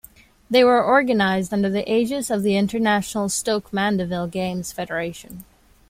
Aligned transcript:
They 0.49 0.63
were 0.63 0.83
organised 0.83 1.53
under 1.53 1.69
the 1.69 1.87
aegis 1.87 2.31
of 2.31 2.41
the 2.41 2.57
International 2.57 3.29
Stoke 3.29 3.71
Mandeville 3.71 4.25
Games 4.25 4.71
Federation. 4.71 5.43